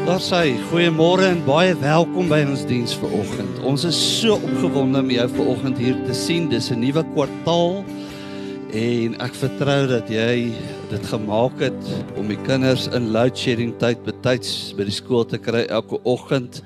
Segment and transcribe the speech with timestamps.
[0.00, 3.58] Daar sê goeiemôre en baie welkom by ons diens vanoggend.
[3.68, 6.48] Ons is so opgewonde om jou vanoggend hier te sien.
[6.48, 7.84] Dis 'n nuwe kwartaal
[8.72, 10.52] en ek vertrou dat jy
[10.88, 11.82] dit gemaak het
[12.16, 16.62] om die kinders in load shedding tyd betyds by die skool te kry elke oggend.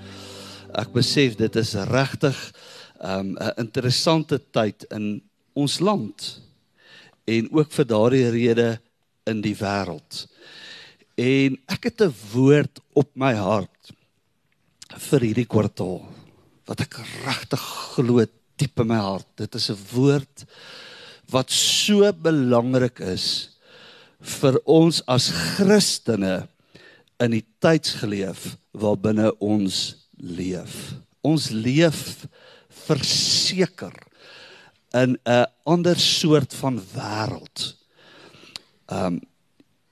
[0.73, 2.39] Ek besef dit is regtig
[3.03, 5.23] um, 'n um, interessante tyd in
[5.55, 6.41] ons land
[7.27, 8.79] en ook vir daardie rede
[9.27, 10.29] in die wêreld.
[11.15, 13.93] En ek het 'n woord op my hart
[15.11, 16.03] vir hierdie kwartaal
[16.67, 17.61] wat ek regtig
[17.95, 18.25] glo
[18.57, 19.29] diep in my hart.
[19.37, 20.45] Dit is 'n woord
[21.31, 23.51] wat so belangrik is
[24.21, 26.49] vir ons as Christene
[27.21, 30.95] in die tydsgeleef waarbinne ons leef.
[31.23, 32.27] Ons leef
[32.69, 33.95] verseker
[34.93, 37.75] in 'n ander soort van wêreld.
[38.89, 39.21] Um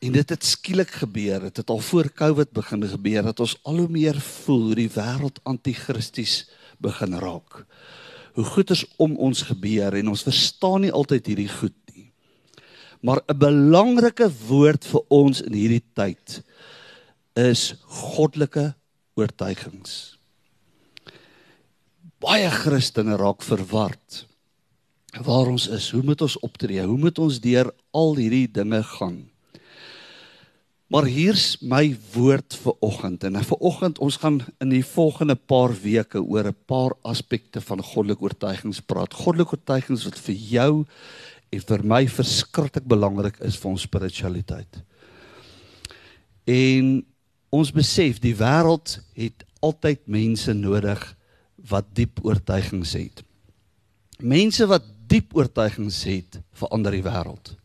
[0.02, 1.40] En dit het skielik gebeur.
[1.46, 4.90] Dit het al voor Covid begin gebeur dat ons al hoe meer voel hoe die
[4.90, 6.48] wêreld anti-kristies
[6.82, 7.62] begin raak.
[8.34, 12.10] Hoe goeders om ons gebeur en ons verstaan nie altyd hierdie goed nie.
[13.00, 16.42] Maar 'n belangrike woord vir ons in hierdie tyd
[17.34, 18.74] is goddelike
[19.14, 20.18] oortuigings.
[22.18, 24.26] Baie Christene raak verward
[25.22, 25.90] waar ons is.
[25.90, 26.82] Hoe moet ons optree?
[26.82, 29.31] Hoe moet ons deur al hierdie dinge gaan?
[30.92, 35.72] Maar hier's my woord vir oggend en vir oggend ons gaan in die volgende paar
[35.80, 39.14] weke oor 'n paar aspekte van goddelike oortuigings praat.
[39.14, 40.84] Goddelike oortuigings wat vir jou
[41.50, 44.82] en vir my verskriklik belangrik is vir ons spiritualiteit.
[46.44, 47.06] En
[47.50, 51.16] ons besef die wêreld het altyd mense nodig
[51.56, 53.24] wat diep oortuigings het.
[54.20, 57.61] Mense wat diep oortuigings het, verander die wêreld.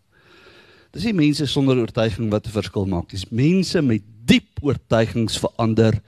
[0.98, 3.20] Dis nie mense sonder oortuiging wat 'n verskil maak nie.
[3.20, 6.02] Dis mense met diep oortuigings verander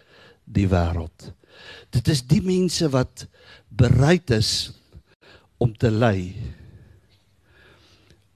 [0.49, 1.33] die wêreld.
[1.93, 3.27] Dit is die mense wat
[3.69, 4.73] bereid is
[5.59, 6.33] om te ly,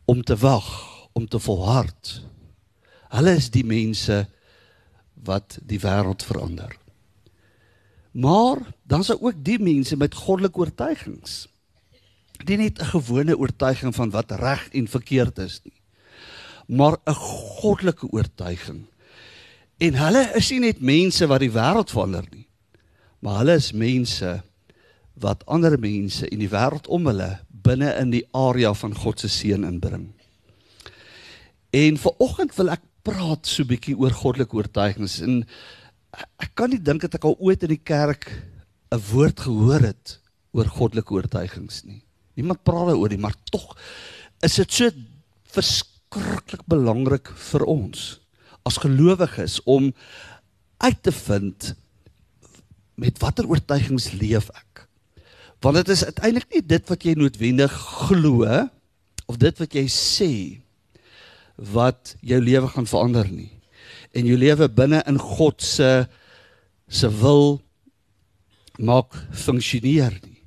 [0.05, 0.69] om te wag,
[1.13, 2.21] om te volhard.
[3.09, 4.27] Hulle is die mense
[5.25, 6.77] wat die wêreld verander.
[8.11, 11.47] Maar dan's daar ook die mense met goddelike oortuigings.
[12.45, 15.82] Dit nie net 'n gewone oortuiging van wat reg en verkeerd is nie
[16.67, 18.85] maar 'n goddelike oortuiging.
[19.77, 22.47] En hulle is nie net mense wat die wêreld verander nie,
[23.19, 24.43] maar hulle is mense
[25.13, 29.27] wat ander mense in die wêreld om hulle binne in die area van God se
[29.27, 30.11] seën inbring.
[31.73, 35.45] En vir oggend wil ek praat so 'n bietjie oor goddelike oortuigings en
[36.39, 38.29] ek kan nie dink dat ek al ooit in die kerk
[38.91, 40.19] 'n woord gehoor het
[40.53, 42.03] oor goddelike oortuigings nie.
[42.35, 43.77] Niemand praat daaroor nie, maar tog
[44.41, 44.89] is dit so
[45.49, 48.19] verskillend verskriklik belangrik vir ons
[48.63, 49.91] as gelowiges om
[50.83, 51.73] uit te vind
[52.95, 54.85] met watter oortuigings leef ek.
[55.63, 58.45] Want dit is uiteindelik nie dit wat jy noodwendig glo
[59.27, 60.31] of dit wat jy sê
[61.57, 63.51] wat jou lewe gaan verander nie.
[64.13, 66.05] En jou lewe binne in God se
[66.87, 67.57] se wil
[68.77, 70.43] maak funksioneer nie.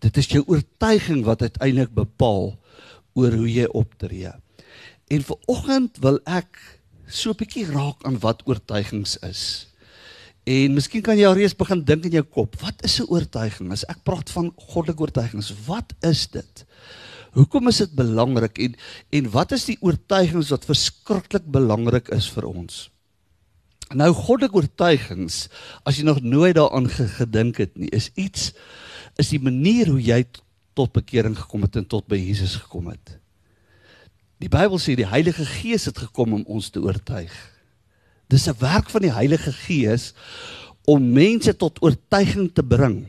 [0.00, 2.54] Dit is jou oortuiging wat uiteindelik bepaal
[3.18, 4.30] oor hoe jy optree.
[5.10, 6.58] En vir oggend wil ek
[7.10, 9.66] so 'n bietjie raak aan wat oortuigings is.
[10.46, 13.72] En miskien kan jy al reeds begin dink in jou kop, wat is 'n oortuiging?
[13.72, 16.64] As ek praat van goddelike oortuigings, wat is dit?
[17.32, 18.74] Hoekom is dit belangrik en
[19.10, 22.90] en wat is die oortuigings wat verskriklik belangrik is vir ons?
[23.94, 25.48] Nou goddelike oortuigings,
[25.84, 28.52] as jy nog nooit daaraan gedink het nie, is iets
[29.18, 30.24] is die manier hoe jy
[30.74, 33.18] tot bekering gekom het en tot by Jesus gekom het.
[34.40, 37.32] Die Bybel sê die Heilige Gees het gekom om ons te oortuig.
[38.32, 40.14] Dis 'n werk van die Heilige Gees
[40.86, 43.06] om mense tot oortuiging te bring.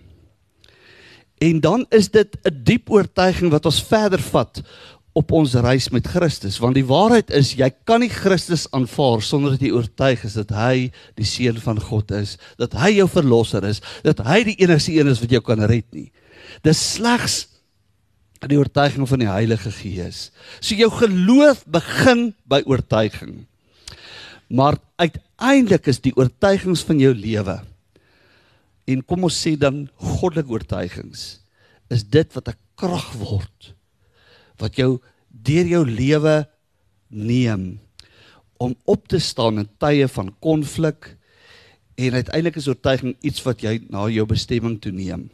[1.39, 4.61] En dan is dit 'n diep oortuiging wat ons verder vat
[5.13, 9.51] op ons reis met Christus, want die waarheid is jy kan nie Christus aanvaar sonder
[9.51, 13.63] dat jy oortuig is dat hy die seun van God is, dat hy jou verlosser
[13.63, 16.11] is, dat hy die enigste een is wat jou kan red nie.
[16.63, 17.50] Dis slegs
[18.49, 20.31] die oortuiging van die Heilige Gees.
[20.59, 23.45] So jou geloof begin by oortuiging.
[24.49, 27.61] Maar uiteindelik is die oortuigings van jou lewe
[28.89, 31.21] en kom ons sê dan goddelike oortuigings
[31.93, 33.73] is dit wat 'n krag word
[34.57, 34.99] wat jou
[35.29, 36.47] deur jou lewe
[37.09, 37.79] neem
[38.57, 41.15] om op te staan in tye van konflik
[41.95, 45.29] en uiteindelik is oortuiging iets wat jy na jou bestemming toe neem.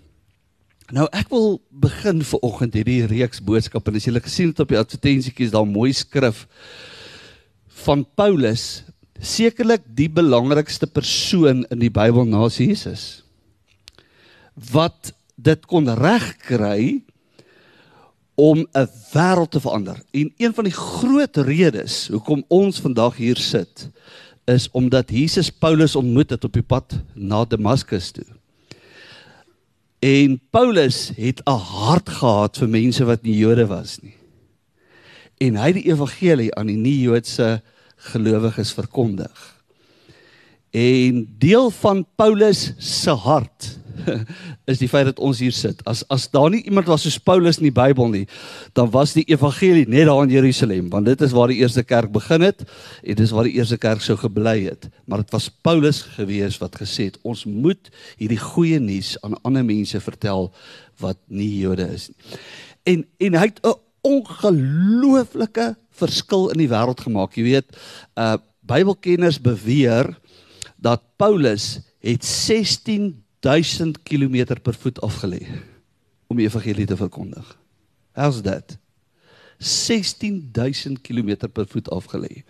[0.96, 3.92] Nou ek wil begin vir oggend hierdie reeks boodskappe.
[3.92, 6.46] As julle gesien het op die advertensietjies daar mooi skrif
[7.84, 8.86] van Paulus
[9.20, 13.24] sekerlik die belangrikste persoon in die Bybel na Jesus
[14.72, 17.04] wat dit kon regkry
[18.38, 20.02] om 'n wêreld te verander.
[20.14, 23.90] En een van die groot redes hoekom ons vandag hier sit
[24.46, 28.37] is omdat Jesus Paulus ontmoet het op die pad na Damaskus toe.
[30.00, 34.16] En Paulus het 'n hart gehad vir mense wat nie Jode was nie.
[35.38, 37.62] En hy het die evangelie aan die nie-Joodse
[37.96, 39.64] gelowiges verkondig.
[40.70, 43.80] En deel van Paulus se hart
[44.68, 45.80] is die feit dat ons hier sit.
[45.88, 48.26] As as daar nie iemand was soos Paulus in die Bybel nie,
[48.76, 52.12] dan was die evangelie net daar in Jerusalem, want dit is waar die eerste kerk
[52.12, 52.66] begin het
[53.02, 54.90] en dis waar die eerste kerk sou gebly het.
[55.08, 59.66] Maar dit was Paulus gewees wat gesê het ons moet hierdie goeie nuus aan ander
[59.66, 60.52] mense vertel
[61.00, 62.40] wat nie Jode is nie.
[62.88, 67.36] En en hy het 'n ongelooflike verskil in die wêreld gemaak.
[67.36, 67.78] Jy weet,
[68.16, 68.38] uh
[68.68, 70.18] Bybelkenners beweer
[70.76, 72.26] dat Paulus het
[73.46, 75.44] 1000 km per voet afgelê
[76.28, 77.46] om die evangelie te verkondig.
[78.18, 78.78] How's that?
[79.60, 82.44] 16000 km per voet afgelê.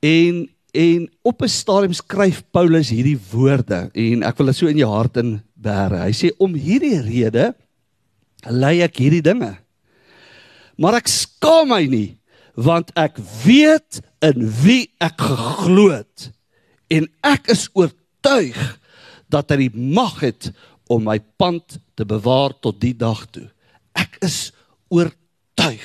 [0.00, 4.76] En en op 'n stadium skryf Paulus hierdie woorde en ek wil dit so in
[4.76, 6.00] jou hart in bære.
[6.00, 7.54] Hy sê om hierdie rede
[8.48, 9.58] lei ek hierdie dinge.
[10.76, 12.18] Maar ek skaam my nie
[12.54, 16.32] want ek weet in wie ek geglo het
[16.88, 18.58] en ek is oortuig
[19.32, 20.50] dat hy die mag het
[20.92, 23.48] om my pand te bewaar tot die dag toe.
[23.96, 24.52] Ek is
[24.92, 25.84] oortuig.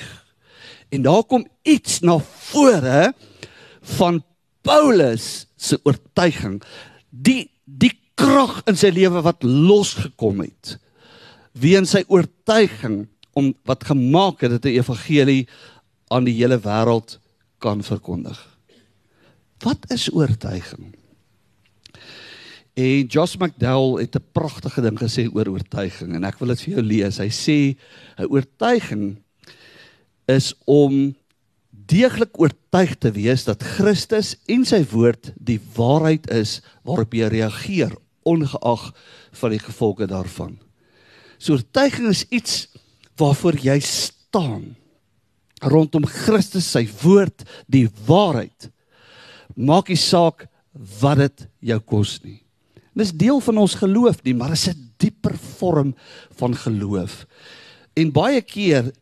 [0.92, 2.18] En daar kom iets na
[2.50, 3.12] vore
[3.98, 4.20] van
[4.64, 6.60] Paulus se oortuiging.
[7.10, 10.78] Die die krag in sy lewe wat losgekom het
[11.58, 13.06] weens sy oortuiging
[13.38, 15.46] om wat gemaak het dat die evangelie
[16.12, 17.18] aan die hele wêreld
[17.62, 18.38] kan verkondig.
[19.64, 20.94] Wat is oortuiging?
[22.78, 26.74] En Josh McDowell het 'n pragtige ding gesê oor oortuiging en ek wil dit vir
[26.74, 27.18] jou lees.
[27.18, 27.76] Hy sê
[28.18, 29.16] 'n oortuiging
[30.26, 31.16] is om
[31.70, 37.96] deeglik oortuig te wees dat Christus en sy woord die waarheid is waarop jy reageer
[38.22, 38.94] ongeag
[39.32, 40.58] van die gevolge daarvan.
[41.38, 42.68] So oortuiging is iets
[43.16, 44.76] waarvoor jy staan
[45.60, 48.70] rondom Christus sy woord, die waarheid.
[49.56, 50.46] Maak nie saak
[51.00, 52.47] wat dit jou kos nie.
[52.94, 55.94] Dis deel van ons geloof nie, maar is 'n dieper vorm
[56.36, 57.26] van geloof.
[57.94, 58.92] En baie keer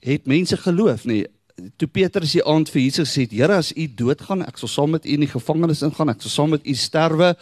[0.00, 1.26] het mense geloof nie.
[1.76, 5.06] Toe Petrus die aand vir Jesus sê, "Here, as U doodgaan, ek sal saam met
[5.06, 7.36] U in die gevangenis ingaan, ek sal saam met U sterwe."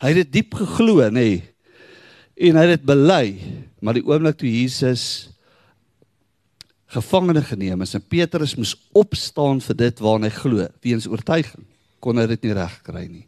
[0.00, 1.42] Hy het dit diep geglo, nê.
[2.36, 3.38] En hy het dit bely,
[3.80, 5.30] maar die oomblik toe Jesus
[6.94, 11.64] gevangene geneem is en Petrus moes opstaan vir dit waarna hy glo, weens oortuiging,
[12.00, 13.24] kon hy dit nie regkry nie.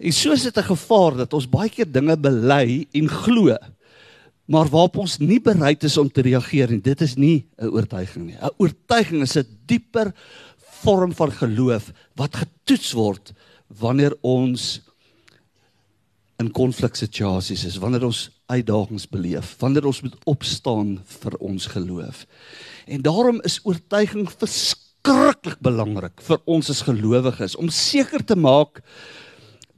[0.00, 3.56] En so is dit 'n gevaar dat ons baie keer dinge bely en glo,
[4.46, 6.80] maar waarop ons nie bereid is om te reageer nie.
[6.80, 8.36] Dit is nie 'n oortuiging nie.
[8.40, 10.12] 'n Oortuiging is 'n dieper
[10.82, 13.32] vorm van geloof wat getoets word
[13.68, 14.80] wanneer ons
[16.38, 22.26] in konfliksituasies is, wanneer ons uitdagings beleef, wanneer ons moet opstaan vir ons geloof.
[22.86, 28.82] En daarom is oortuiging verskriklik belangrik vir ons as gelowiges om seker te maak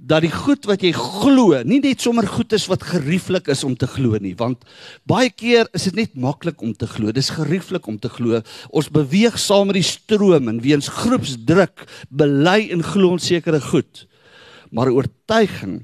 [0.02, 3.76] dat die goed wat jy glo nie net sommer goed is wat gerieflik is om
[3.78, 4.64] te glo nie want
[5.06, 8.40] baie keer is dit net maklik om te glo dis gerieflik om te glo.
[8.75, 14.06] Ons beweeg saam met die stroom en weens groepsdruk bely en glo ons sekere goed.
[14.75, 15.82] Maar oortuiging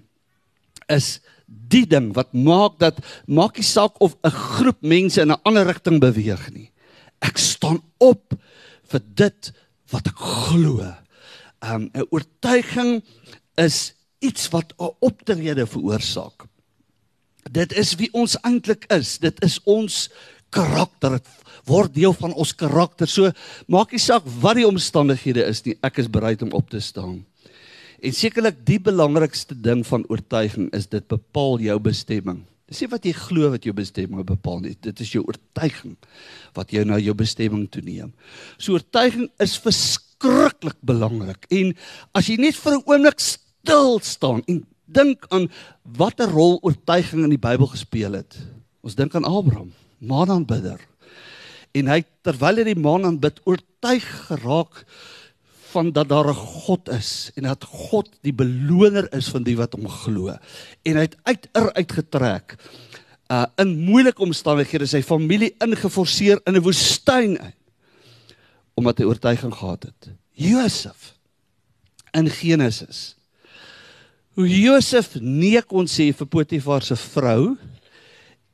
[0.90, 5.40] is die ding wat maak dat maak nie saak of 'n groep mense in 'n
[5.44, 6.70] ander rigting beweeg nie.
[7.20, 8.34] Ek staan op
[8.88, 9.52] vir dit
[9.90, 10.94] wat ek glo.
[11.62, 13.02] Um, 'n oortuiging
[13.56, 16.46] is iets wat 'n optrede veroorsaak.
[17.50, 19.18] Dit is wie ons eintlik is.
[19.18, 20.10] Dit is ons
[20.50, 21.10] karakter.
[21.10, 21.28] Dit
[21.68, 23.08] word deel van ons karakter.
[23.08, 23.30] So
[23.66, 27.24] maak nie saak wat die omstandighede is nie, ek is bereid om op te staan.
[27.98, 32.44] En sekerlik die belangrikste ding van oortuiging is dit bepaal jou bestemming.
[32.68, 34.76] Dis nie wat jy glo wat jou bestemming bepaal nie.
[34.84, 35.96] Dit is jou oortuiging
[36.54, 38.12] wat jou na jou bestemming toe neem.
[38.58, 41.48] So oortuiging is verskriklik belangrik.
[41.50, 41.72] En
[42.14, 43.20] as jy net vir 'n oomblik
[43.62, 45.50] stil staan en dink aan
[45.98, 48.38] watter rol oortuiging in die Bybel gespeel het.
[48.80, 50.80] Ons dink aan Abraham, maanaanbidder.
[51.76, 54.84] En hy terwyl hy die maan aanbid, oortuig geraak
[55.68, 56.34] van dat daar 'n
[56.64, 60.32] God is en dat God die beloner is van die wat hom glo.
[60.82, 62.56] En hy het uit er uitgetrek
[63.28, 67.52] uh in moeilike omstandighede sy familie ingeforseer in 'n woestyn in
[68.78, 70.10] omdat hy oortuiging gehad het.
[70.38, 71.14] Josef
[72.10, 73.17] in Genesis.
[74.38, 77.56] Hoe Josef nee kon sê vir Potifar se vrou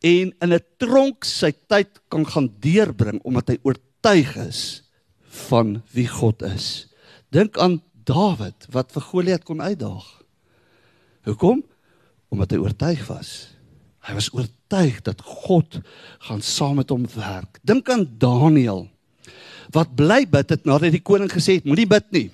[0.00, 4.82] en in 'n tronk sy tyd kan gaan deurbring omdat hy oortuig is
[5.28, 6.88] van wie God is.
[7.28, 10.24] Dink aan Dawid wat vir Goliat kon uitdaag.
[11.28, 11.60] Hoekom?
[12.32, 13.52] Omdat hy oortuig was.
[14.08, 15.80] Hy was oortuig dat God
[16.18, 17.60] gaan saam met hom werk.
[17.62, 18.88] Dink aan Daniël
[19.72, 22.30] wat bly bid het nadat die koning gesê het moenie bid nie.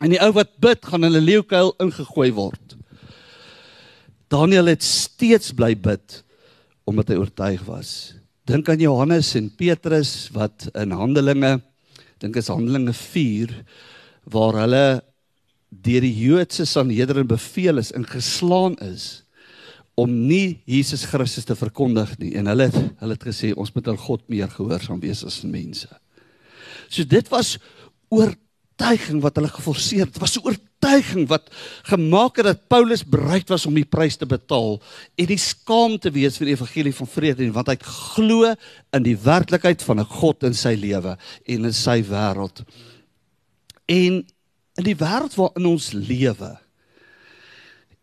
[0.00, 2.76] En die ou wat bid gaan in 'n leeukuil ingegooi word.
[4.28, 6.22] Daniël het steeds bly bid
[6.84, 8.14] omdat hy oortuig was.
[8.44, 11.60] Dink aan Johannes en Petrus wat in Handelinge
[12.18, 13.52] dink is Handelinge 4
[14.24, 15.02] waar hulle
[15.70, 19.22] deur die Joodse Sanhedrin beveel is en geslaan is
[19.94, 23.88] om nie Jesus Christus te verkondig nie en hulle het, hulle het gesê ons moet
[23.88, 25.88] aan God meer gehoorsaam wees as mense.
[26.88, 27.56] So dit was
[28.80, 30.14] oortuiging wat hulle geforseer het.
[30.14, 31.50] Dit was 'n oortuiging wat
[31.82, 34.80] gemaak het dat Paulus bereid was om die prys te betaal
[35.16, 38.54] en die skaam te wees vir die evangelie van vrede en want hy glo
[38.92, 42.64] in die werklikheid van 'n God in sy lewe en in sy wêreld.
[43.86, 44.26] En
[44.76, 46.58] in die wêreld waarin ons lewe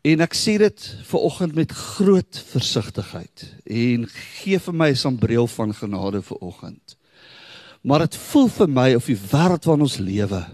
[0.04, 5.48] En ek sê dit ver oggend met groot versigtigheid en gee vir my 'n sambreel
[5.48, 6.96] van genade vir oggend.
[7.84, 10.46] Maar dit voel vir my of die wêreld waarin ons lewe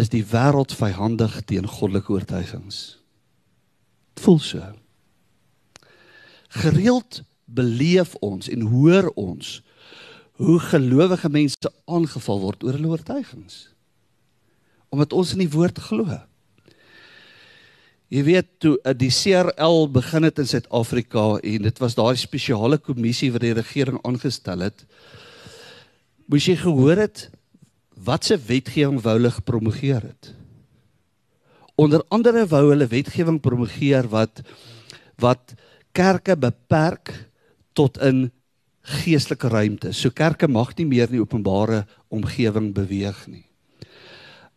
[0.00, 2.78] is die wêreld vyhandig teen goddelike oortuigings.
[4.14, 4.64] Dit voel so.
[6.62, 9.60] Gereeld beleef ons en hoor ons
[10.40, 13.66] hoe gelowige mense aangeval word oor hulle oortuigings.
[14.92, 16.18] Omdat ons in die woord glo.
[18.12, 22.76] Jy weet toe eh, die CRL begin het in Suid-Afrika en dit was daai spesiale
[22.80, 24.84] kommissie wat die regering aangestel het.
[26.28, 27.30] Moes jy gehoor het
[28.04, 30.32] wat se wetgewing wou hulle gepromoveer het?
[31.80, 34.42] Onder andere wou hulle wetgewing promoveer wat
[35.22, 35.54] wat
[35.94, 37.12] kerke beperk
[37.78, 38.30] tot in
[38.82, 39.92] geestelike ruimte.
[39.92, 43.44] So kerke mag nie meer in die openbare omgewing beweeg nie.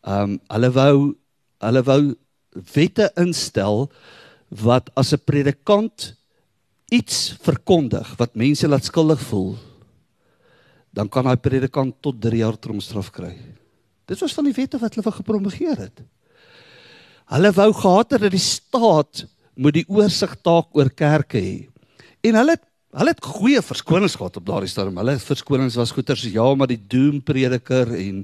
[0.02, 0.96] Um hulle wou
[1.66, 2.02] hulle wou
[2.74, 3.90] wette instel
[4.50, 6.16] wat as 'n predikant
[6.92, 9.58] iets verkondig wat mense laat skuldig voel
[10.96, 13.34] dan kan daai predikant tot 3 jaar tronkstraf kry.
[14.08, 16.04] Dit was van die wette wat hulle gepromoveer het.
[17.34, 19.26] Hulle wou gehad het dat die staat
[19.56, 21.56] moet die oorsig taak oor kerke hê.
[22.24, 22.64] En hulle het
[22.96, 24.96] Hulle het goeie verskonings gehad op daardie stadium.
[25.02, 28.22] Hulle verskonings was goeters ja, maar die doom prediker en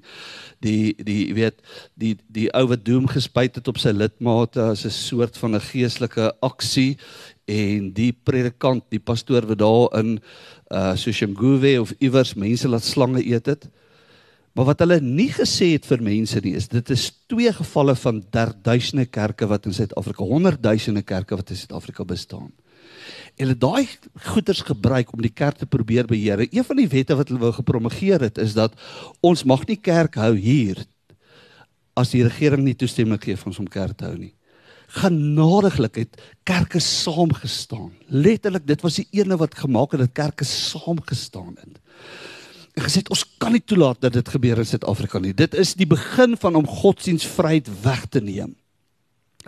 [0.63, 1.57] die die weet
[1.99, 5.67] die die ou wat doom gespuit het op sy lidmate as 'n soort van 'n
[5.67, 6.97] geestelike aksie
[7.47, 10.19] en die predikant, die pastoor wat daar in
[10.71, 13.67] uh Soshanguve of iewers mense laat slange eet het.
[14.55, 18.23] Maar wat hulle nie gesê het vir mense nie is dit is twee gevalle van
[18.63, 22.51] duisende kerke wat in Suid-Afrika, honderdduisende kerke wat in Suid-Afrika bestaan
[23.39, 23.87] hulle daai
[24.31, 26.43] goeders gebruik om die kerk te probeer beheer.
[26.49, 28.75] Een van die wette wat hulle wou gepromoveer het is dat
[29.21, 30.83] ons mag nie kerk hou hier
[31.99, 34.33] as die regering nie toestemming gee vir ons om kerk te hou nie.
[34.91, 37.91] Genadiglik het kerke saamgestaan.
[38.11, 41.79] Letterlik, dit was die ene wat gemaak het dat kerke saamgestaan het.
[42.75, 45.33] En gesê ons kan nie toelaat dat dit gebeur in Suid-Afrika nie.
[45.35, 48.55] Dit is die begin van om godsdienstvryheid weg te neem.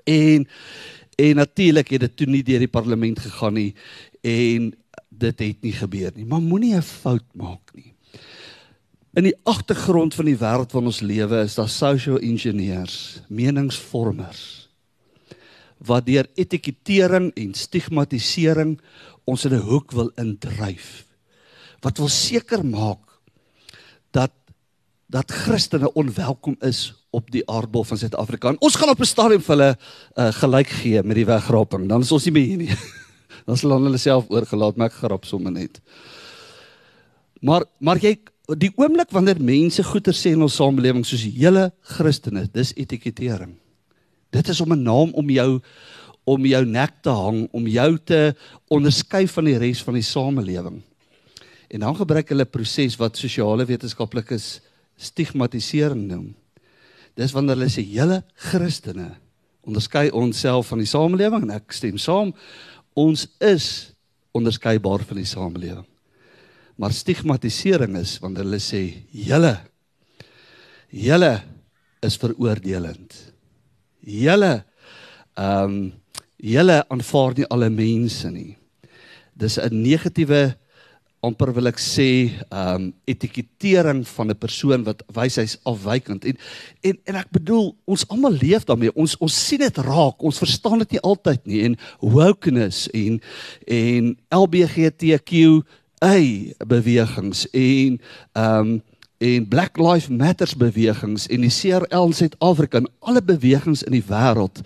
[0.03, 0.47] En
[1.15, 3.73] En natuurlik het dit toe nie deur die parlement gegaan nie
[4.21, 4.73] en
[5.09, 6.25] dit het nie gebeur nie.
[6.25, 7.93] Maar moenie 'n fout maak nie.
[9.13, 14.63] In die agtergrond van die wêreld waarin ons lewe is daar social engineers, meningsvormers
[15.83, 18.79] wat deur etikettering en stigmatisering
[19.25, 21.05] ons in 'n hoek wil indryf.
[21.81, 23.19] Wat wil seker maak
[24.11, 24.31] dat
[25.07, 28.55] dat Christene onwelkom is op die aardbol van Suid-Afrika.
[28.59, 31.87] Ons gaan op 'n stadium vir hulle uh, gelyk gee met die wegraping.
[31.87, 32.77] Dan is ons nie meer hier nie.
[33.47, 35.81] Dan sal hulle self oorgelaat, maar ek grap sommer net.
[37.41, 38.17] Maar maar jy
[38.59, 43.55] die oomblik wanneer mense goeie sê in ons samelewing soos hele Christene, dis etikettering.
[44.31, 45.61] Dit is om 'n naam om jou
[46.25, 48.35] om jou nek te hang, om jou te
[48.71, 50.81] onderskei van die res van die samelewing.
[51.69, 54.61] En dan gebruik hulle proses wat sosiale wetenskaplikes
[54.95, 56.35] stigmatisering noem.
[57.17, 59.11] Dis wanneer hulle sê hele Christene
[59.63, 62.33] onderskei onsself van die samelewing en ek stem saam.
[62.99, 63.67] Ons is
[64.35, 65.85] onderskeibaar van die samelewing.
[66.75, 68.81] Maar stigmatisering is wanneer hulle sê
[69.13, 69.55] hele
[70.93, 71.33] hele
[72.03, 73.15] is veroordelend.
[74.03, 74.63] Hele
[75.33, 75.83] ehm um,
[76.43, 78.57] hele aanvaar nie alle mense nie.
[79.33, 80.57] Dis 'n negatiewe
[81.23, 82.07] amper wil ek sê
[82.51, 86.25] ehm um, etikettering van 'n persoon wat wys hy's afwykend.
[86.25, 86.37] En
[86.81, 88.95] en en ek bedoel ons almal leef daarmee.
[88.95, 90.23] Ons ons sien dit raak.
[90.23, 91.61] Ons verstaan dit nie altyd nie.
[91.63, 93.21] En wokeness en
[93.67, 95.63] en LBGTQ
[96.03, 97.99] ai bewegings en
[98.33, 98.81] ehm um,
[99.23, 104.03] en Black Lives Matters bewegings en die CRL in Suid-Afrika en alle bewegings in die
[104.03, 104.59] wêreld.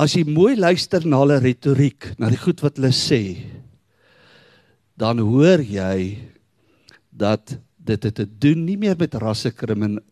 [0.00, 3.20] As jy mooi luister na hulle retoriek na die goed wat hulle sê
[5.00, 6.18] dan hoor jy
[7.10, 9.52] dat dit het te doen nie meer met rasse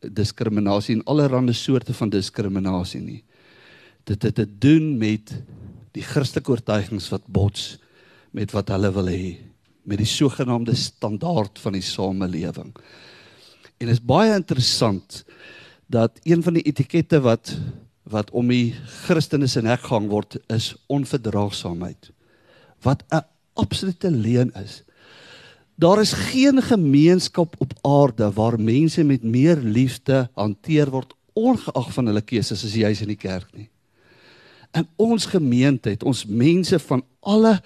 [0.00, 3.22] diskriminasie en allerlei soorte van diskriminasie nie.
[4.08, 5.34] Dit het te doen met
[5.92, 7.76] die Christelike oortuigings wat bots
[8.32, 9.36] met wat hulle wil hê,
[9.84, 12.74] met die sogenaamde standaard van die samelewing.
[13.78, 15.24] En is baie interessant
[15.86, 17.56] dat een van die etikette wat
[18.08, 18.72] wat om die
[19.04, 22.08] Christene se nek gehang word is onverdraagsaamheid.
[22.80, 23.20] Wat 'n
[23.58, 24.82] absolute leuen is.
[25.78, 32.10] Daar is geen gemeenskap op aarde waar mense met meer liefde hanteer word ongeag van
[32.10, 33.68] hulle keuses as jy's in die kerk nie.
[34.74, 37.58] In ons gemeente het ons mense van alle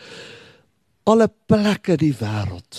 [1.02, 2.76] alle plekke die wêreld.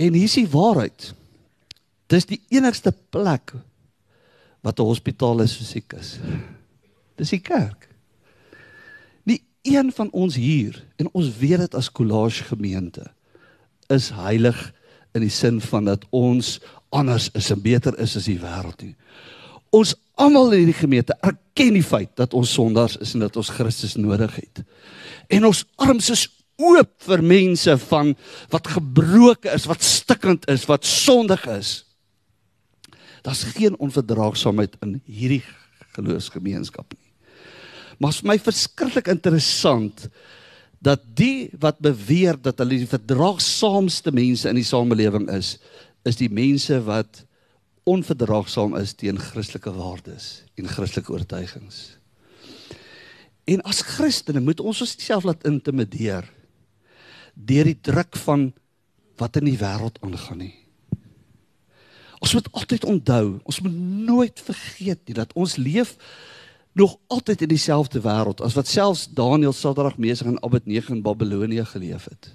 [0.00, 1.10] En hier is die waarheid.
[2.08, 3.52] Dis die enigste plek
[4.64, 6.18] wat 'n hospitaal is vir siekes.
[7.16, 7.91] Dis die kerk
[9.62, 13.04] een van ons hier en ons weet dit as kollage gemeente
[13.92, 14.58] is heilig
[15.12, 16.56] in die sin van dat ons
[16.88, 18.94] anders is en beter is as die wêreld nie.
[19.72, 23.52] Ons almal in hierdie gemeente erken die feit dat ons sondaars is en dat ons
[23.52, 24.62] Christus nodig het.
[25.32, 26.26] En ons arms is
[26.60, 28.12] oop vir mense van
[28.52, 31.72] wat gebroken is, wat stikkend is, wat sondig is.
[33.22, 35.42] Daar's geen onverdraagsaamheid in hierdie
[35.96, 37.01] geloofsgemeenskap nie.
[38.00, 40.06] Maar vir my verskriklik interessant
[40.82, 45.56] dat die wat beweer dat hulle die verdraagsaamste mense in die samelewing is,
[46.08, 47.22] is die mense wat
[47.88, 51.98] onverdraagsaam is teen Christelike waardes en Christelike oortuigings.
[53.50, 56.28] En as Christene moet ons onsself laat intimideer
[57.34, 58.50] deur die druk van
[59.18, 60.54] wat in die wêreld aangaan nie.
[62.22, 65.96] Ons moet altyd onthou, ons moet nooit vergeet nie dat ons leef
[66.72, 71.64] nog altyd in dieselfde wêreld as wat selfs Daniël Sadrag Mesig en Abednego in Babilonie
[71.64, 72.32] geleef het.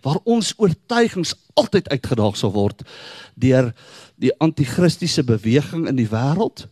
[0.00, 2.82] Waar ons oortuigings altyd uitgedaag sal word
[3.34, 3.72] deur
[4.16, 6.66] die anti-kristiese beweging in die wêreld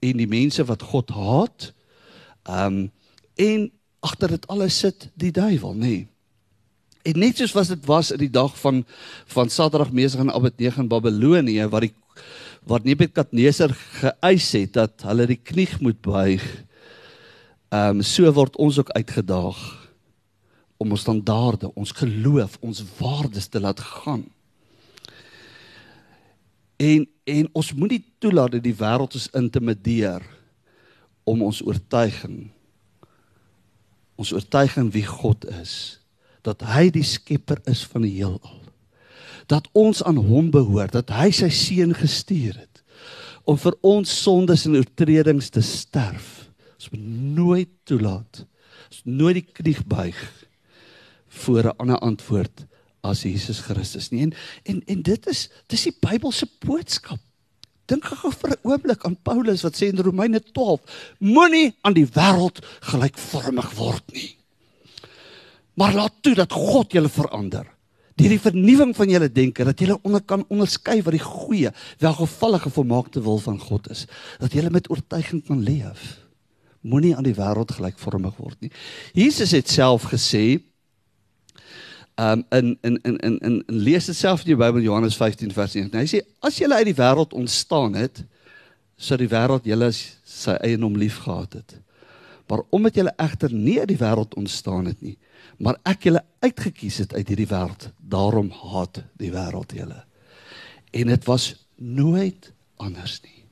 [0.00, 1.72] en die mense wat God haat.
[2.48, 2.90] Um
[3.40, 3.70] en
[4.00, 5.78] agter dit alles sit die duiwel, nê.
[5.80, 6.08] Nee.
[7.02, 8.82] En net soos was dit was in die dag van
[9.32, 11.94] van Sadrag Mesig en Abednego in Babilonie waar die
[12.68, 16.44] wat Nebukadneser geëis het dat hulle die knie moet buig.
[17.70, 19.60] Ehm um, so word ons ook uitgedaag
[20.80, 24.24] om ons standaarde, ons geloof, ons waardes te laat gaan.
[26.76, 30.24] En en ons moenie toelaat dat die wêreld ons intimideer
[31.24, 32.48] om ons oortuiging
[34.20, 35.74] ons oortuiging wie God is
[36.46, 38.56] dat hy die skepper is van die heelal
[39.50, 42.82] dat ons aan hom behoort, dat hy sy seun gestuur het
[43.48, 46.50] om vir ons sondes en oortredings te sterf.
[46.76, 47.06] Ons moet
[47.38, 48.44] nooit toelaat.
[48.90, 50.18] Ons nooit die knie buig
[51.42, 52.66] voor 'n ander antwoord
[53.02, 54.22] as Jesus Christus nie.
[54.22, 54.32] En
[54.62, 57.18] en, en dit is dis die Bybelse boodskap.
[57.86, 60.80] Dink gou vir 'n oomblik aan Paulus wat sê in Romeine 12:
[61.18, 64.36] Moenie aan die wêreld gelykvormig word nie.
[65.74, 67.66] Maar laat toe dat God julle verander
[68.20, 72.70] deur die vernuwing van julle denke dat julle onder kan onderskei wat die goeie, welgevallige
[72.70, 74.06] volmaakte wil van God is,
[74.42, 76.18] dat julle met oortuiging kan leef.
[76.80, 78.72] Moenie aan die wêreld gelykvormig word nie.
[79.16, 80.60] Jesus het self gesê
[82.20, 85.52] um in in in in in, in lees dit self in die Bybel Johannes 15
[85.56, 85.92] vers 1.
[85.96, 88.24] Hy sê as julle uit die wêreld ontstaan het,
[89.00, 91.78] sou die wêreld julle sy eienaam liefgehad het.
[92.50, 95.16] Maar omdat julle egter nie uit die wêreld ontstaan het nie,
[95.62, 97.90] maar ek julle uitgekies het uit hierdie wêreld.
[98.02, 100.00] Daarom haat die wêreld julle.
[100.90, 102.50] En dit was nooit
[102.82, 103.44] anders nie.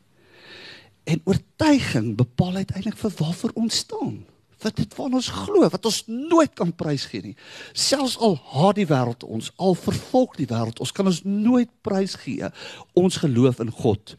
[1.08, 4.16] En oortuiging bepaal uiteindelik vir waarvoor ons staan.
[4.58, 7.36] Vir dit wat ons glo, wat ons nooit kan prysgee nie.
[7.72, 12.50] Selfs al haat die wêreld ons, al vervolg die wêreld, ons kan ons nooit prysgee
[12.98, 14.16] ons geloof in God,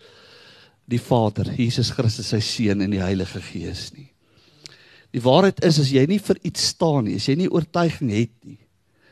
[0.89, 4.07] die Vader, Jesus Christus sy seun en die Heilige Gees nie.
[5.15, 8.33] Die waarheid is as jy nie vir iets staan nie, as jy nie oortuiging het
[8.45, 8.59] nie,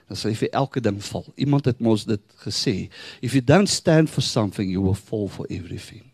[0.07, 1.25] dan sal jy vir elke ding val.
[1.35, 2.75] Iemand het mos dit gesê,
[3.21, 6.05] if you don't stand for something, you will fall for everything.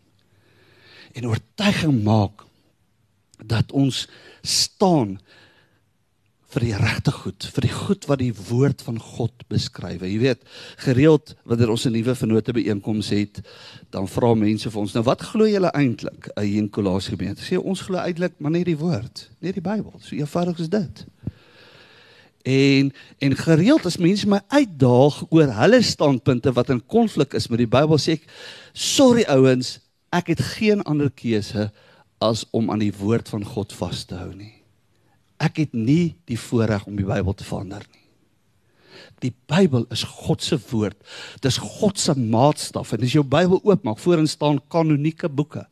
[1.14, 2.46] En oortuiging maak
[3.44, 4.06] dat ons
[4.42, 5.18] staan
[6.54, 10.04] vir die regte goed, vir die goed wat die woord van God beskryf.
[10.06, 10.44] Jy weet,
[10.84, 13.40] gereeld wanneer ons 'n nuwe vennote byeenkoms het,
[13.90, 17.58] dan vra mense vir ons, "Nou wat glo julle eintlik hier in Kolossie gemeente?" Sê
[17.58, 19.92] ons glo eintlik maar net die woord, net die Bybel.
[20.00, 21.06] So eenvoudig is dit.
[22.44, 27.58] En en gereeld as mense my uitdaag oor hulle standpunte wat in konflik is met
[27.58, 28.28] die Bybel, sê ek,
[28.72, 29.80] "Sorry ouens,
[30.12, 31.70] ek het geen ander keuse
[32.18, 34.63] as om aan die woord van God vas te hou nie.
[35.44, 38.02] Ek het nie die voorreg om die Bybel te verander nie.
[39.24, 40.96] Die Bybel is God se woord.
[41.44, 45.66] Dis God se maatstaf en as jy jou Bybel oopmaak, voorin staan kanonieke boeke.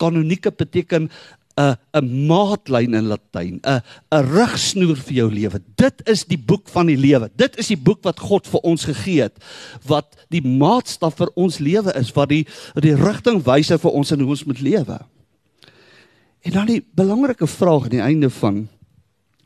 [0.00, 1.10] Kanonieke beteken
[1.56, 3.80] 'n 'n maatlyn in Latyn, 'n
[4.12, 5.60] 'n rigsnoer vir jou lewe.
[5.76, 7.30] Dit is die boek van die lewe.
[7.36, 9.36] Dit is die boek wat God vir ons gegee het
[9.86, 14.28] wat die maatstaf vir ons lewe is, wat die die rigtingwyser vir ons in hoe
[14.28, 15.00] ons moet lewe.
[16.44, 18.68] En dan die belangrike vraag aan die einde van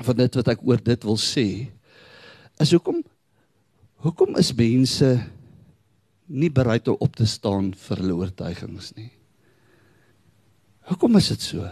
[0.07, 1.47] van dit wat ek oor dit wil sê
[2.61, 3.03] is hoekom
[4.05, 5.11] hoekom is mense
[6.31, 9.11] nie bereid om op te staan vir hulle oortuigings nie?
[10.91, 11.67] Hoekom is dit so?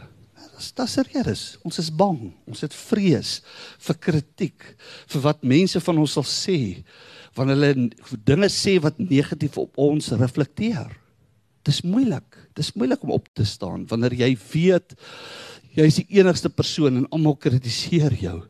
[0.59, 1.43] Dis dis serieus.
[1.67, 2.19] Ons is bang.
[2.51, 3.38] Ons het vrees
[3.87, 4.64] vir kritiek,
[5.12, 6.59] vir wat mense van ons sal sê
[7.38, 10.91] wanneer hulle dinge sê wat negatief op ons reflekteer.
[11.67, 12.27] Dis moeilik.
[12.59, 14.97] Dis moeilik om op te staan wanneer jy weet
[15.79, 18.41] jy is die enigste persoon en almal kritiseer jou.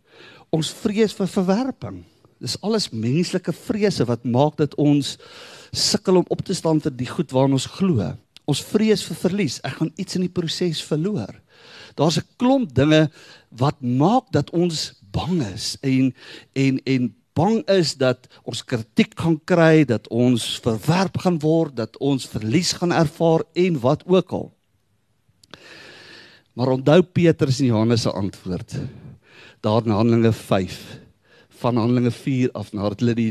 [0.54, 2.00] Ons vrees vir verwerping.
[2.40, 5.16] Dis alles menslike vrese wat maak dat ons
[5.74, 8.14] sukkel om op te staan vir die goed waarna ons glo.
[8.48, 9.58] Ons vrees vir verlies.
[9.66, 11.34] Ek gaan iets in die proses verloor.
[11.98, 13.10] Daar's 'n klomp dinge
[13.50, 16.14] wat maak dat ons bang is en
[16.54, 21.96] en en bang is dat ons kritiek gaan kry, dat ons verwerp gaan word, dat
[21.98, 24.57] ons verlies gaan ervaar en wat ook al.
[26.58, 28.80] Maar onthou Petrus en Johannes se antwoord.
[29.62, 30.78] Daar in Handelinge 5
[31.58, 33.30] van Handelinge 4 af nadat hulle die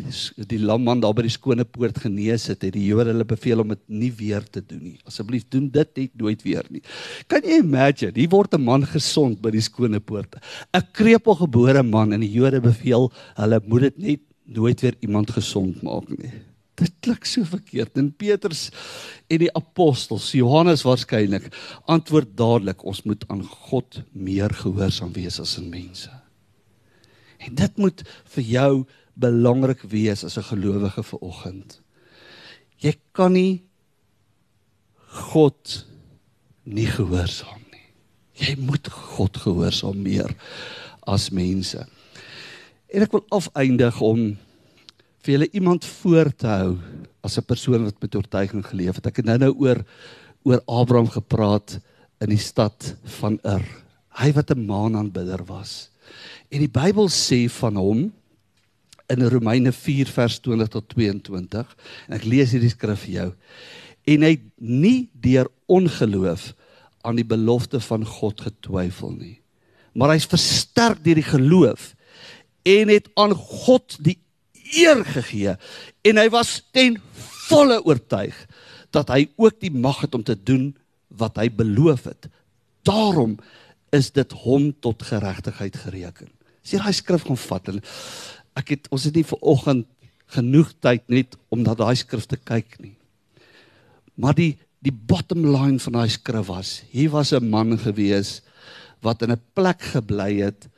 [0.51, 3.71] die lamman daar by die skone poort genees het, het die Jode hulle beveel om
[3.71, 4.95] dit nie weer te doen nie.
[5.07, 6.83] Asseblief doen dit net nooit weer nie.
[7.31, 10.39] Kan jy imagine, hier word 'n man gesond by die skone poorte.
[10.73, 15.83] 'n Krepelgebore man en die Jode beveel hulle moet dit net nooit weer iemand gesond
[15.83, 16.31] maak nie.
[16.77, 17.97] Dit klink so verkeerd.
[17.97, 18.67] En Petrus
[19.27, 21.49] en die apostels, Johannes waarskynlik,
[21.89, 26.11] antwoord dadelik, ons moet aan God meer gehoorsaam wees as aan mense.
[27.41, 28.03] En dit moet
[28.35, 28.71] vir jou
[29.17, 31.81] belangrik wees as 'n gelowige vir oggend.
[32.77, 33.63] Jy kan nie
[35.07, 35.85] God
[36.63, 37.87] nie gehoorsaam nie.
[38.33, 40.35] Jy moet God gehoorsaam meer
[41.07, 41.87] as mense.
[42.87, 44.37] En ek wil afeindig om
[45.27, 46.77] vir julle iemand voor te hou
[47.21, 49.07] as 'n persoon wat met oortuiging geleef het.
[49.07, 49.83] Ek het nou-nou oor
[50.43, 51.79] oor Abraham gepraat
[52.21, 53.65] in die stad van Ur.
[54.15, 55.89] Hy wat 'n maanaanbidder was.
[56.49, 58.13] En die Bybel sê van hom
[59.09, 61.75] in Romeine 4 vers 20 tot 22
[62.07, 63.33] en ek lees hierdie skrif vir jou.
[64.07, 66.53] En hy het nie deur ongeloof
[67.03, 69.41] aan die belofte van God getwyfel nie.
[69.93, 71.95] Maar hy's versterk deur die geloof
[72.63, 74.17] en het aan God die
[74.73, 75.55] eer gegee
[76.01, 76.97] en hy was ten
[77.47, 78.35] volle oortuig
[78.95, 80.75] dat hy ook die mag het om te doen
[81.07, 82.27] wat hy beloof het.
[82.87, 83.37] Daarom
[83.95, 86.31] is dit hom tot geregtigheid gereken.
[86.63, 87.71] As jy daai skrif gaan vat
[88.57, 89.87] ek het ons het nie ver oggend
[90.33, 92.95] genoeg tyd net om na daai skrif te kyk nie.
[94.15, 98.41] Maar die die bottom line van daai skrif was, hier was 'n man gewees
[99.01, 100.69] wat in 'n plek gebly het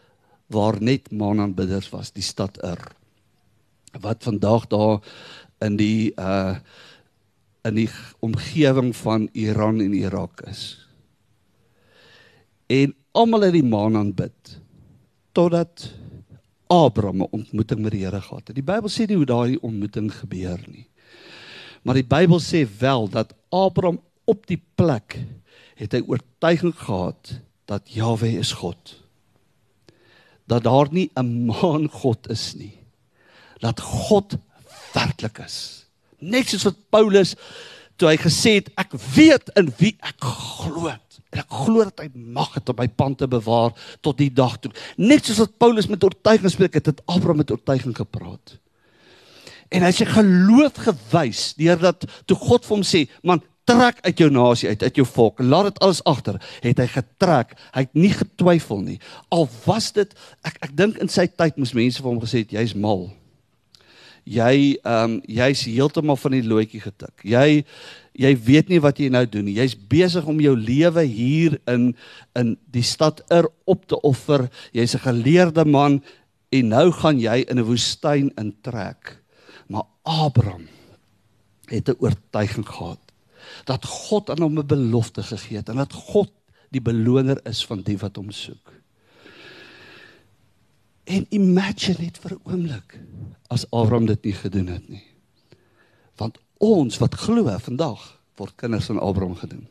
[0.47, 2.98] waar net maanaanbidders was, die stad Ur.
[3.99, 4.99] Wat vandag daar
[5.59, 6.57] in die uh
[7.67, 7.89] in die
[8.23, 10.87] omgewing van Iran en Irak is.
[12.71, 14.59] En almal het die maan aanbid
[15.35, 15.89] totdat
[16.67, 18.55] Abraham 'n ontmoeting met die Here gehad het.
[18.55, 20.87] Die Bybel sê nie hoe daai ontmoeting gebeur nie.
[21.81, 25.17] Maar die Bybel sê wel dat Abraham op die plek
[25.75, 29.03] het hy oortuiging gehad dat Jahwe is God.
[30.45, 32.78] Dat daar nie 'n maan God is nie.
[33.63, 34.37] Dat God
[34.93, 35.57] werklik is.
[36.19, 37.35] Net soos wat Paulus
[37.99, 40.91] toe hy gesê het ek weet in wie ek glo.
[41.29, 44.57] En ek glo dat hy mag het om my pand te bewaar tot die dag
[44.63, 44.71] toe.
[44.97, 48.55] Net soos wat Paulus met oortuiging gespreek het, het Abraham met oortuiging gepraat.
[49.69, 54.31] En hy sê geloof gewys deurdat toe God vir hom sê, man, trek uit jou
[54.33, 57.53] nasie uit, uit jou volk, laat dit alles agter, het hy getrek.
[57.75, 58.97] Hy het nie getwyfel nie.
[59.29, 60.15] Al was dit
[60.47, 63.11] ek ek dink in sy tyd moes mense vir hom gesê het jy's mal.
[64.29, 67.25] Jy ehm um, jy's heeltemal van die loetjie getik.
[67.25, 67.65] Jy
[68.19, 69.55] jy weet nie wat jy nou doen nie.
[69.57, 71.95] Jy's besig om jou lewe hier in
[72.37, 74.49] in die stad Ur op te offer.
[74.71, 76.01] Jy's 'n geleerde man
[76.49, 79.21] En nou gaan jy in 'n woestyn intrek.
[79.67, 80.67] Maar Abraham
[81.65, 82.99] het 'n oortuiging gehad
[83.63, 86.31] dat God aan hom 'n belofte gegee het en dat God
[86.69, 88.73] die beloner is van die wat hom soek.
[91.09, 92.99] En imagine net vir 'n oomblik
[93.49, 95.03] as Abraham dit nie gedoen het nie.
[96.15, 99.67] Want ons wat glo vandag word kinders van Abraham gedoen.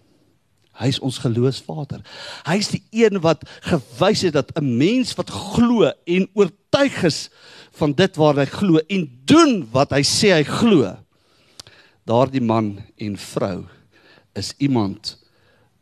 [0.78, 2.02] Hy is ons geloofsvader.
[2.46, 7.30] Hy is die een wat gewys het dat 'n mens wat glo en oortuig is
[7.70, 10.96] van dit waar hy glo en doen wat hy sê hy glo,
[12.04, 13.66] daardie man en vrou
[14.34, 15.18] is iemand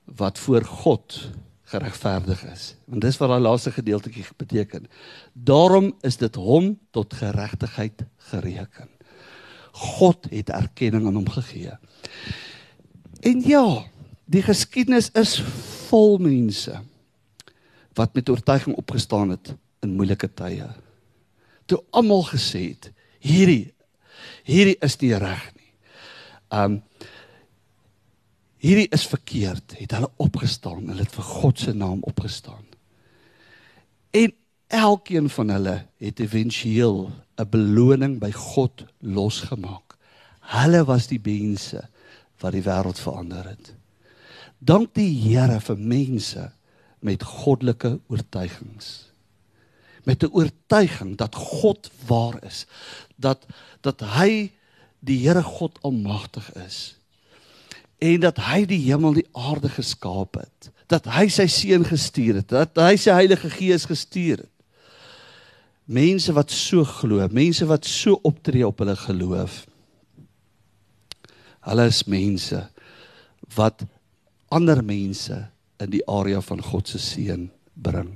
[0.05, 1.31] wat voor God
[1.67, 2.75] geregverdig is.
[2.87, 4.87] Want dis wat daai laaste gedeeltjie beteken.
[5.33, 8.89] Daarom is dit hom tot geregtigheid gereken.
[9.77, 11.75] God het erkenning aan hom gegee.
[13.21, 13.85] En ja,
[14.25, 15.39] die geskiedenis is
[15.89, 16.81] vol mense
[17.97, 20.69] wat met oortuiging opgestaan het in moeilike tye.
[21.67, 23.73] Toe almal gesê het, hierdie
[24.47, 25.73] hierdie is nie reg nie.
[26.55, 26.83] Um
[28.63, 32.65] hierdie is verkeerd, het hulle opgestaan, hulle het vir God se naam opgestaan.
[34.17, 34.33] En
[34.67, 39.97] elkeen van hulle het éventueel 'n beloning by God losgemaak.
[40.41, 41.89] Hulle was die mense
[42.41, 43.75] wat die wêreld verander het.
[44.59, 46.53] Dank die Here vir mense
[46.99, 49.13] met goddelike oortuigings.
[50.05, 52.67] Met 'n oortuiging dat God waar is,
[53.17, 53.47] dat
[53.81, 54.53] dat hy
[55.01, 56.97] die Here God almagtig is
[57.99, 62.43] en dat hy die hemel en die aarde geskaap het, dat hy sy seun gestuur
[62.43, 64.53] het, dat hy sy Heilige Gees gestuur het.
[65.87, 69.61] Mense wat so glo, mense wat so optree op hulle geloof.
[71.67, 72.65] Hulle is mense
[73.55, 73.85] wat
[74.51, 75.39] ander mense
[75.83, 78.11] in die area van God se seën bring.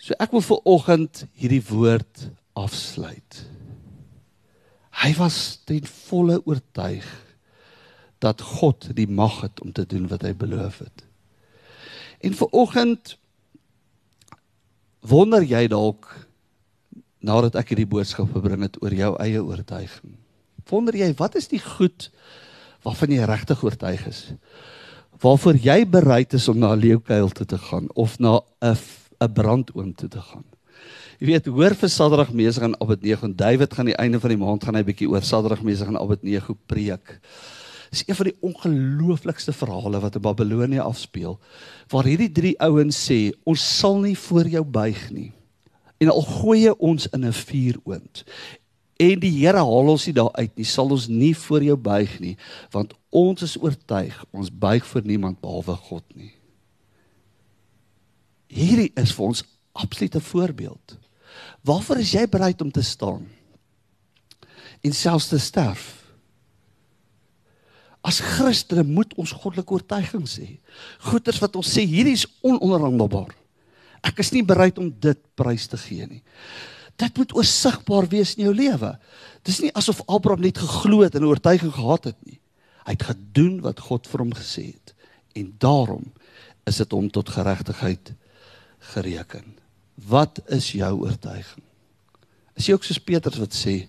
[0.00, 3.42] So ek wil vir oggend hierdie woord afsluit.
[5.04, 7.06] Hy was ten volle oortuig
[8.18, 11.04] dat God die mag het om te doen wat hy beloof het.
[12.20, 13.16] En vir oggend
[15.00, 16.08] wonder jy dalk
[17.22, 20.16] nadat ek hierdie boodskap gebring het oor jou eie oortuiging.
[20.70, 22.10] Wonder jy wat is die goed
[22.86, 24.20] waarvan jy regtig oortuig is?
[25.22, 28.76] Waarvoor jy bereid is om na 'n leeukuil toe te gaan of na 'n
[29.20, 30.44] 'n brandoom toe te gaan?
[31.18, 34.38] Jy weet, hoor vir Sadrag Mesig en Abednego en David gaan die einde van die
[34.38, 37.18] maand gaan hy bietjie oor Sadrag Mesig en Abednego preek.
[37.90, 41.38] Dis een van die ongelooflikste verhale wat in Babilonie afspeel
[41.88, 45.32] waar hierdie drie ouens sê ons sal nie voor jou buig nie.
[45.98, 48.24] En al gooi jy ons in 'n vuuroond
[48.98, 52.16] en die Here haal ons nie daar uit nie, sal ons nie voor jou buig
[52.22, 52.34] nie,
[52.74, 56.32] want ons is oortuig, ons buig vir niemand behalwe God nie.
[58.50, 59.44] Hierdie is vir ons
[59.78, 60.96] absolute voorbeeld.
[61.68, 63.28] Waarvoor is jy bereid om te staan?
[64.82, 65.97] En selfs te sterf?
[68.02, 70.58] As Christene moet ons goddelike oortuiging sê.
[71.10, 73.34] Goeters wat ons sê hierdie is ononderhandelbaar.
[74.06, 76.22] Ek is nie bereid om dit prys te gee nie
[76.98, 78.92] dit moet oorsigbaar wees in jou lewe.
[79.46, 82.40] Dis nie asof Abraham net geglo het en 'n oortuiging gehad het nie.
[82.86, 84.94] Hy het gedoen wat God vir hom gesê het
[85.34, 86.12] en daarom
[86.66, 88.12] is dit hom tot geregtigheid
[88.78, 89.54] gereken.
[89.94, 91.64] Wat is jou oortuiging?
[92.54, 93.86] Is jy ook soos Petrus wat sê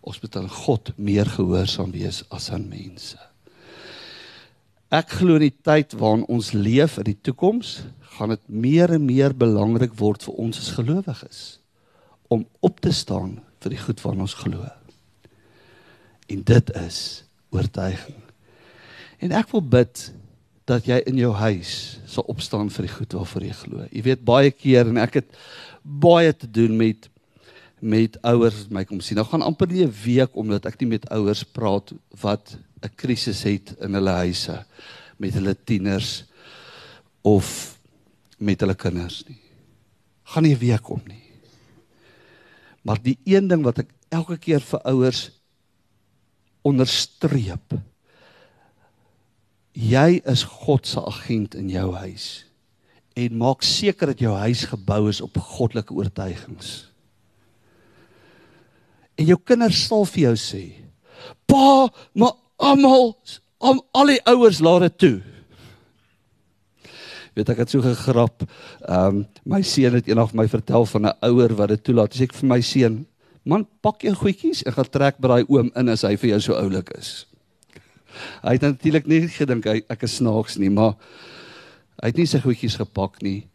[0.00, 3.29] ons moet aan God meer gehoorsaam wees as aan mense?
[4.90, 7.76] Ek glo in die tyd waarin ons leef in die toekoms
[8.16, 11.42] gaan dit meer en meer belangrik word vir ons as gelowiges
[12.26, 14.64] om op te staan vir die goed waarna ons glo.
[16.30, 16.98] En dit is
[17.54, 18.18] oortuiging.
[19.22, 20.02] En ek wil bid
[20.66, 21.74] dat jy in jou huis
[22.10, 23.86] sal opstaan vir die goed waarvoor jy glo.
[23.94, 25.38] Jy weet baie keer en ek het
[25.82, 27.06] baie te doen met
[27.80, 29.16] met ouers my kom sien.
[29.16, 33.42] Nou gaan amper nie 'n week omdat ek nie met ouers praat wat 'n krisis
[33.42, 34.64] het in hulle huise
[35.18, 36.24] met hulle tieners
[37.22, 37.78] of
[38.38, 39.40] met hulle kinders nie.
[40.24, 41.22] Gaan nie 'n week om nie.
[42.82, 45.30] Maar die een ding wat ek elke keer vir ouers
[46.62, 47.78] onderstreep.
[49.72, 52.46] Jy is God se agent in jou huis
[53.14, 56.88] en maak seker dat jou huis gebou is op goddelike oortuigings.
[59.18, 60.64] En jou kinders sal vir jou sê:
[61.46, 63.16] "Pa, maar almal
[63.58, 65.18] al, al die ouers laat dit toe."
[67.40, 68.44] weet ek het so gegrap.
[68.88, 72.14] Ehm um, my seun het eendag my vertel van 'n ouer wat dit toelaat.
[72.14, 73.06] Sê ek vir my seun,
[73.44, 76.40] man, pak jou goedjies en gaan trek by daai oom in as hy vir jou
[76.40, 77.26] so oulik is.
[78.42, 80.96] Hy het natuurlik nie gedink hy ek is snaaks nie, maar
[82.02, 83.46] hy het nie sy goedjies gepak nie.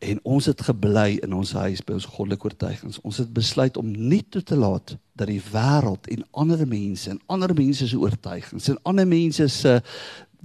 [0.00, 3.00] En ons het gebly in ons huis by ons goddelike oortuigings.
[3.04, 7.20] Ons het besluit om nie toe te laat dat die wêreld en ander mense en
[7.28, 9.74] ander mense se oortuigings en ander mense se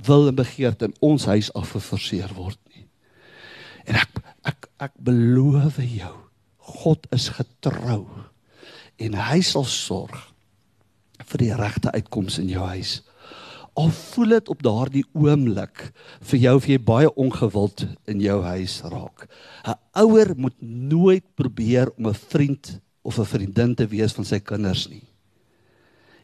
[0.05, 2.83] wil en begeerte in ons huis afgeforceer word nie.
[3.87, 6.13] En ek ek ek beloof jou,
[6.75, 8.03] God is getrou
[8.99, 10.19] en hy sal sorg
[11.31, 12.99] vir die regte uitkoms in jou huis.
[13.75, 15.89] Al voel dit op daardie oomblik
[16.29, 19.27] vir jou of jy baie ongewild in jou huis raak.
[19.67, 24.39] 'n Ouer moet nooit probeer om 'n vriend of 'n vriendin te wees van sy
[24.39, 25.03] kinders nie.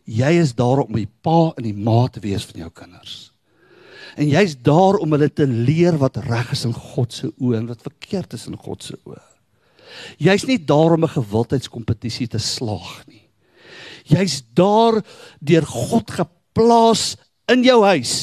[0.06, 3.32] Jy is daar om die pa en die ma te wees van jou kinders.
[4.16, 7.68] En jy's daar om hulle te leer wat reg is in God se oë en
[7.68, 9.22] wat verkeerd is in God se oë.
[10.18, 13.30] Jy's nie daar om 'n gewildheidskompetisie te slaag nie.
[14.06, 15.04] Jy's daar
[15.40, 17.18] deur God geplaas
[17.52, 18.16] in jou huis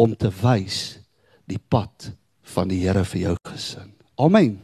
[0.00, 1.00] om te wys
[1.50, 2.10] die pad
[2.54, 3.92] van die Here vir jou gesin.
[4.20, 4.56] Amen.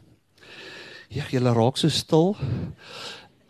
[1.12, 2.32] Ja, julle raak so stil.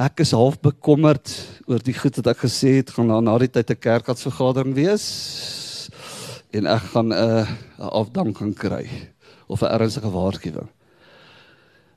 [0.03, 1.31] Ek is half bekommerd
[1.71, 5.89] oor die goed wat ek gesê het gaan na die tyd 'n kerkadsvergadering wees
[6.53, 7.47] en ek gaan 'n uh,
[7.79, 8.91] afdanking kry
[9.47, 10.69] of 'n ernstige waarskuwing.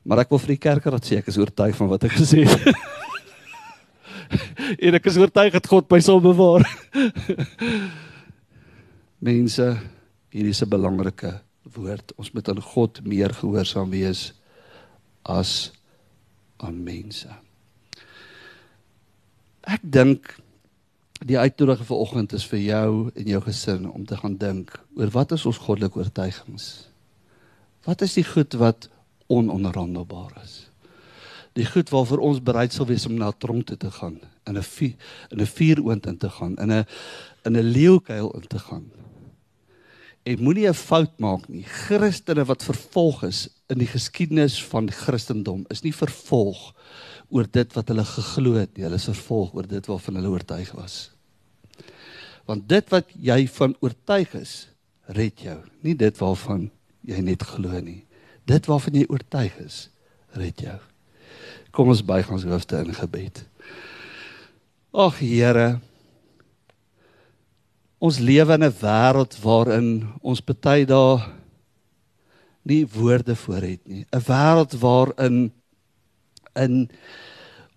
[0.06, 2.70] Maar ek wil vir die kerkraad sê ek is oortuig van wat ek gesê het.
[4.86, 6.66] en ek is oortuig dat God my sal bewaar.
[9.30, 9.68] Mense,
[10.32, 11.40] hierdie is 'n belangrike
[11.76, 12.14] woord.
[12.18, 14.34] Ons moet aan God meer gehoorsaam wees
[15.24, 15.72] as
[16.58, 17.30] aan mense.
[19.68, 20.38] Ek dink
[21.20, 25.12] die uitnodiging vir oggend is vir jou en jou gesin om te gaan dink oor
[25.12, 26.88] wat is ons goddelike oortuigings?
[27.86, 28.88] Wat is die goed wat
[29.28, 30.69] ononderhandelbaar is?
[31.60, 34.64] Die goed waarvoor ons bereid sal wees om na tronk toe te gaan, in 'n
[35.32, 36.86] in 'n vuuroond in te gaan, in 'n
[37.46, 38.92] in 'n leeukuil in te gaan.
[40.24, 41.64] En moenie 'n fout maak nie.
[41.64, 46.76] Christene wat vervolg is in die geskiedenis van Christendom is nie vervolg
[47.30, 48.84] oor dit wat hulle geglo het nie.
[48.84, 51.12] Hulle is vervolg oor dit waarvan hulle oortuig was.
[52.46, 54.68] Want dit wat jy van oortuig is,
[55.06, 56.70] red jou, nie dit waarvan
[57.06, 58.06] jy net glo nie.
[58.46, 59.90] Dit waarvan jy oortuig is,
[60.34, 60.80] red jou.
[61.72, 63.44] Kom ons buig ons hoofde in gebed.
[64.90, 65.80] Ag Here,
[68.02, 71.20] ons lewe in 'n wêreld waarin ons baie dae
[72.64, 74.06] nie woorde voor het nie.
[74.12, 75.52] 'n Wêreld waarin
[76.56, 76.90] in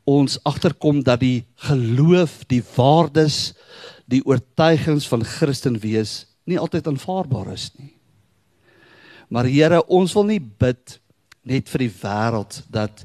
[0.05, 3.55] ons agterkom dat die geloof, die waardes,
[4.07, 7.95] die oortuigings van Christen wees nie altyd aanvaarbaar is nie.
[9.29, 11.01] Maar Here, ons wil nie bid
[11.43, 13.05] net vir die wêreld dat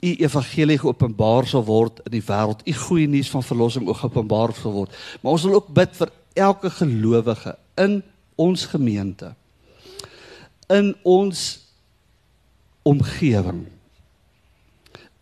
[0.00, 4.52] u evangelie geopenbaar sal word in die wêreld, u goeie nuus van verlossing ook geopenbaar
[4.54, 4.96] sal word.
[5.20, 8.02] Maar ons wil ook bid vir elke gelowige in
[8.36, 9.32] ons gemeente.
[10.68, 11.46] In ons
[12.86, 13.66] omgewing.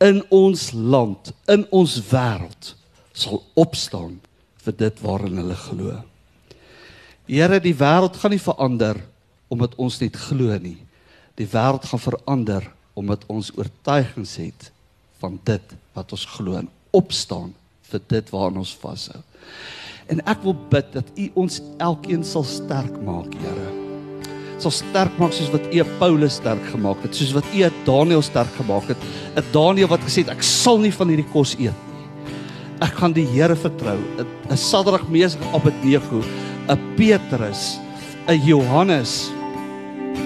[0.03, 2.75] In ons land, in ons wêreld
[3.15, 4.19] sal opstaan
[4.65, 6.01] vir dit waarin hulle glo.
[7.31, 8.99] Here, die wêreld gaan nie verander
[9.53, 10.81] omdat ons net glo nie.
[11.39, 14.71] Die wêreld gaan verander omdat ons oortuigings het
[15.23, 17.53] van dit wat ons glo en opstaan
[17.91, 19.21] vir dit waaraan ons vashou.
[20.13, 23.71] En ek wil bid dat U ons elkeen sal sterk maak, Here.
[24.63, 28.53] Sal sterk maak soos wat U Paulus sterk gemaak het, soos wat U Daniël sterk
[28.59, 29.01] gemaak het.
[29.37, 32.05] 'n Daniël wat gesê het ek sal nie van hierdie kos eet nie.
[32.81, 33.99] Ek gaan die Here vertrou.
[34.51, 36.23] 'n Sadrag, Mesach, Abednego,
[36.69, 37.79] 'n Petrus,
[38.29, 39.31] 'n Johannes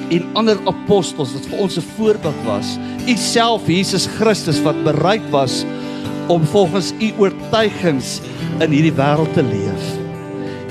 [0.08, 2.78] en ander apostels wat vir ons 'n voorbeeld was.
[3.06, 5.64] U self Jesus Christus wat bereid was
[6.28, 8.20] om volgens u oortuigings
[8.60, 9.84] in hierdie wêreld te leef.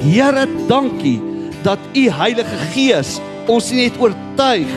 [0.02, 1.22] Here, dankie
[1.64, 4.68] dat u Heilige Gees ons nie net oortuig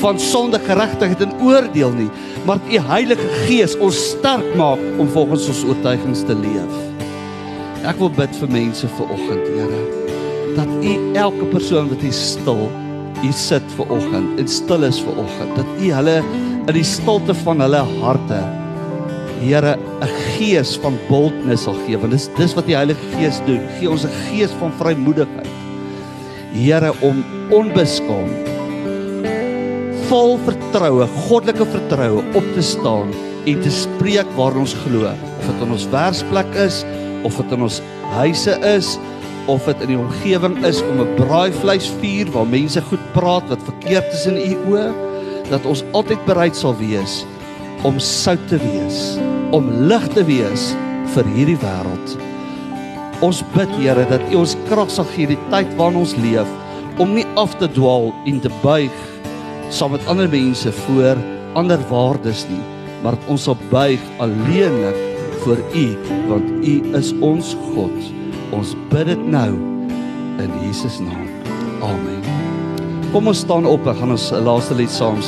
[0.00, 2.08] van sonde, geregtigheid en oordeel nie,
[2.46, 6.74] maar u Heilige Gees ons sterk maak om volgens ons oortuigings te leef.
[7.86, 9.82] Ek wil bid vir mense vir oggend, Here,
[10.56, 12.66] dat u elke persoon wat hier stil
[13.24, 16.22] u sit ver oggend en stil is ver oggend dat u hulle
[16.66, 18.40] in die stilte van hulle harte
[19.36, 23.60] Here 'n gees van boldness sal gee want dis dis wat die Heilige Gees doen.
[23.78, 25.52] Gee ons 'n gees van vrymoedigheid.
[26.52, 28.46] Here om onbeskaamd
[30.08, 33.10] vol vertroue goddelike vertroue op te staan
[33.46, 35.10] en te spreek waar ons glo.
[35.38, 36.84] Of dit in ons werksplek is
[37.26, 37.80] of dit in ons
[38.16, 38.98] huise is
[39.46, 44.12] of dit in die omgewing is om 'n braaivleisvuur waar mense goed praat wat verkeerd
[44.12, 44.92] is in u oë,
[45.50, 47.24] dat ons altyd bereid sal wees
[47.82, 49.18] om sout te wees,
[49.50, 50.74] om lig te wees
[51.14, 52.16] vir hierdie wêreld.
[53.24, 56.48] Ons bid Here dat U ons krag sal gee die tyd waarin ons leef
[56.98, 58.92] om nie af te dwaal en te buig
[59.70, 61.16] saam met ander mense voor
[61.56, 62.62] ander waardes nie,
[63.02, 64.98] maar dat ons sal buig alleenlik
[65.44, 65.86] voor U,
[66.28, 67.96] want U is ons God.
[68.54, 69.50] Ons bid dit nou
[70.42, 71.26] in Jesus naam.
[71.82, 72.22] Amen.
[73.10, 75.22] Kom ons staan op en gaan ons 'n laaste lied saam